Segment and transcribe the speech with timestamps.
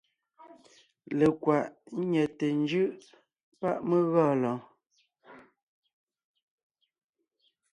[1.17, 1.65] Lekwàʼ
[1.99, 2.87] ńnyɛte jʉʼ
[3.59, 4.61] páʼ mé gɔɔn lɔɔn.